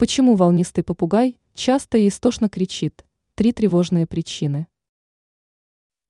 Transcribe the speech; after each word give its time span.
Почему 0.00 0.34
волнистый 0.34 0.82
попугай 0.82 1.36
часто 1.52 1.98
и 1.98 2.08
истошно 2.08 2.48
кричит? 2.48 3.04
Три 3.34 3.52
тревожные 3.52 4.06
причины. 4.06 4.66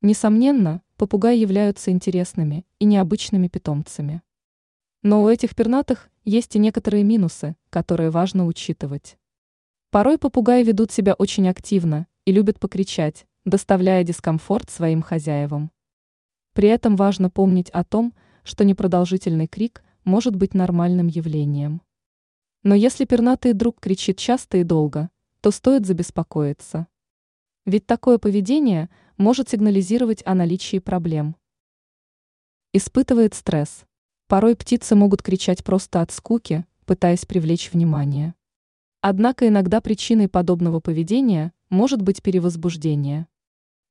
Несомненно, 0.00 0.82
попугаи 0.96 1.36
являются 1.36 1.90
интересными 1.90 2.64
и 2.78 2.84
необычными 2.84 3.48
питомцами. 3.48 4.22
Но 5.02 5.24
у 5.24 5.28
этих 5.28 5.56
пернатых 5.56 6.08
есть 6.24 6.54
и 6.54 6.60
некоторые 6.60 7.02
минусы, 7.02 7.56
которые 7.68 8.10
важно 8.10 8.46
учитывать. 8.46 9.18
Порой 9.90 10.18
попугаи 10.18 10.62
ведут 10.62 10.92
себя 10.92 11.14
очень 11.14 11.48
активно 11.48 12.06
и 12.24 12.30
любят 12.30 12.60
покричать, 12.60 13.26
доставляя 13.44 14.04
дискомфорт 14.04 14.70
своим 14.70 15.02
хозяевам. 15.02 15.72
При 16.52 16.68
этом 16.68 16.94
важно 16.94 17.28
помнить 17.28 17.70
о 17.70 17.82
том, 17.82 18.14
что 18.44 18.64
непродолжительный 18.64 19.48
крик 19.48 19.82
может 20.04 20.36
быть 20.36 20.54
нормальным 20.54 21.08
явлением. 21.08 21.82
Но 22.62 22.74
если 22.74 23.06
пернатый 23.06 23.54
друг 23.54 23.80
кричит 23.80 24.18
часто 24.18 24.58
и 24.58 24.64
долго, 24.64 25.08
то 25.40 25.50
стоит 25.50 25.86
забеспокоиться. 25.86 26.86
Ведь 27.64 27.86
такое 27.86 28.18
поведение 28.18 28.90
может 29.16 29.48
сигнализировать 29.48 30.22
о 30.26 30.34
наличии 30.34 30.78
проблем. 30.78 31.36
Испытывает 32.74 33.34
стресс. 33.34 33.84
Порой 34.28 34.56
птицы 34.56 34.94
могут 34.94 35.22
кричать 35.22 35.64
просто 35.64 36.02
от 36.02 36.10
скуки, 36.10 36.66
пытаясь 36.84 37.24
привлечь 37.24 37.72
внимание. 37.72 38.34
Однако 39.00 39.48
иногда 39.48 39.80
причиной 39.80 40.28
подобного 40.28 40.80
поведения 40.80 41.54
может 41.70 42.02
быть 42.02 42.22
перевозбуждение. 42.22 43.26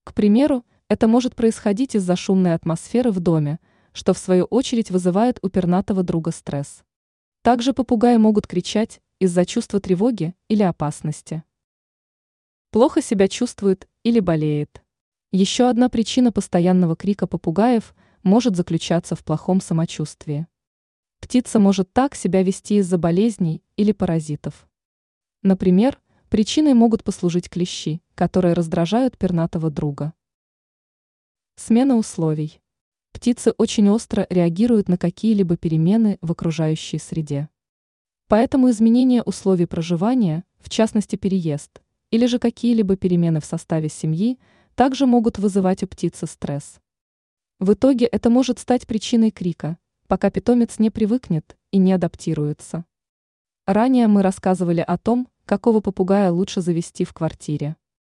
К 0.04 0.14
примеру, 0.14 0.64
это 0.88 1.08
может 1.08 1.36
происходить 1.36 1.96
из-за 1.96 2.16
шумной 2.16 2.54
атмосферы 2.54 3.12
в 3.12 3.20
доме, 3.20 3.60
что 3.94 4.14
в 4.14 4.20
свою 4.20 4.46
очередь 4.46 4.92
вызывает 4.92 5.40
у 5.42 5.50
пернатого 5.50 6.04
друга 6.04 6.32
стресс. 6.32 6.84
Также 7.42 7.74
попугаи 7.74 8.18
могут 8.18 8.48
кричать 8.48 9.02
из-за 9.20 9.46
чувства 9.46 9.80
тревоги 9.80 10.36
или 10.50 10.64
опасности. 10.64 11.44
Плохо 12.72 13.02
себя 13.02 13.28
чувствует 13.28 13.88
или 14.04 14.20
болеет. 14.20 14.84
Еще 15.32 15.70
одна 15.70 15.90
причина 15.90 16.32
постоянного 16.32 16.96
крика 16.96 17.28
попугаев 17.28 17.96
может 18.24 18.56
заключаться 18.56 19.16
в 19.16 19.24
плохом 19.24 19.62
самочувствии. 19.62 20.48
Птица 21.20 21.60
может 21.60 21.94
так 21.94 22.16
себя 22.16 22.44
вести 22.44 22.78
из-за 22.78 22.98
болезней 22.98 23.64
или 23.78 23.92
паразитов. 23.94 24.68
Например, 25.42 26.00
причиной 26.30 26.74
могут 26.74 27.04
послужить 27.04 27.50
клещи, 27.50 28.02
которые 28.16 28.54
раздражают 28.54 29.18
пернатого 29.18 29.70
друга. 29.70 30.14
Смена 31.56 31.96
условий. 31.96 32.62
Птицы 33.20 33.52
очень 33.58 33.90
остро 33.90 34.26
реагируют 34.30 34.88
на 34.88 34.98
какие-либо 34.98 35.58
перемены 35.58 36.18
в 36.22 36.32
окружающей 36.32 37.00
среде. 37.00 37.50
Поэтому 38.30 38.70
изменение 38.70 39.24
условий 39.24 39.66
проживания, 39.66 40.46
в 40.58 40.70
частности 40.70 41.18
переезд, 41.18 41.82
или 42.12 42.28
же 42.28 42.40
какие-либо 42.40 42.96
перемены 42.96 43.42
в 43.42 43.46
составе 43.46 43.90
семьи, 43.90 44.40
также 44.74 45.06
могут 45.06 45.38
вызывать 45.38 45.84
у 45.84 45.88
птицы 45.88 46.28
стресс. 46.28 46.80
В 47.60 47.74
итоге 47.74 48.06
это 48.06 48.30
может 48.30 48.58
стать 48.58 48.88
причиной 48.88 49.32
крика, 49.32 49.78
пока 50.08 50.32
питомец 50.32 50.80
не 50.80 50.90
привыкнет 50.90 51.58
и 51.72 51.78
не 51.78 51.92
адаптируется. 51.92 52.86
Ранее 53.68 54.08
мы 54.08 54.22
рассказывали 54.22 54.80
о 54.80 54.98
том, 54.98 55.28
какого 55.44 55.82
попугая 55.82 56.32
лучше 56.32 56.62
завести 56.62 57.04
в 57.04 57.12
квартире. 57.12 57.76